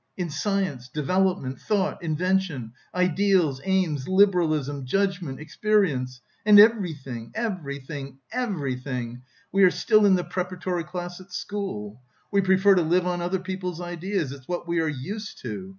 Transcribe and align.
In 0.17 0.31
science, 0.31 0.89
development, 0.89 1.59
thought, 1.59 2.01
invention, 2.01 2.73
ideals, 2.95 3.61
aims, 3.65 4.07
liberalism, 4.07 4.83
judgment, 4.83 5.39
experience 5.39 6.21
and 6.43 6.59
everything, 6.59 7.31
everything, 7.35 8.17
everything, 8.31 9.21
we 9.51 9.61
are 9.61 9.69
still 9.69 10.03
in 10.07 10.15
the 10.15 10.23
preparatory 10.23 10.85
class 10.85 11.21
at 11.21 11.31
school. 11.31 12.01
We 12.31 12.41
prefer 12.41 12.73
to 12.73 12.81
live 12.81 13.05
on 13.05 13.21
other 13.21 13.37
people's 13.37 13.79
ideas, 13.79 14.31
it's 14.31 14.47
what 14.47 14.67
we 14.67 14.79
are 14.79 14.87
used 14.89 15.39
to! 15.43 15.69